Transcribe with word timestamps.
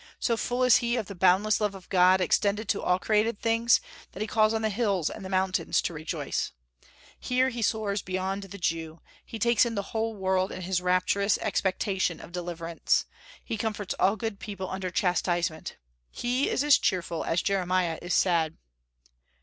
So 0.19 0.35
full 0.35 0.63
is 0.63 0.77
he 0.77 0.95
of 0.97 1.05
the 1.05 1.13
boundless 1.13 1.61
love 1.61 1.75
of 1.75 1.87
God, 1.89 2.21
extended 2.21 2.67
to 2.69 2.81
all 2.81 2.97
created 2.97 3.39
things, 3.39 3.79
that 4.13 4.21
he 4.21 4.25
calls 4.25 4.51
on 4.51 4.63
the 4.63 4.69
hills 4.71 5.11
and 5.11 5.23
the 5.23 5.29
mountains 5.29 5.79
to 5.83 5.93
rejoice. 5.93 6.53
Here 7.19 7.49
he 7.49 7.61
soars 7.61 8.01
beyond 8.01 8.41
the 8.45 8.57
Jew; 8.57 9.01
he 9.23 9.37
takes 9.37 9.63
in 9.63 9.75
the 9.75 9.83
whole 9.93 10.15
world 10.15 10.51
in 10.51 10.63
his 10.63 10.81
rapturous 10.81 11.37
expectation 11.37 12.19
of 12.19 12.31
deliverance. 12.31 13.05
He 13.45 13.57
comforts 13.57 13.93
all 13.99 14.15
good 14.15 14.39
people 14.39 14.67
under 14.71 14.89
chastisement. 14.89 15.77
He 16.09 16.49
is 16.49 16.63
as 16.63 16.79
cheerful 16.79 17.23
as 17.23 17.43
Jeremiah 17.43 17.99
is 18.01 18.15
sad. 18.15 18.57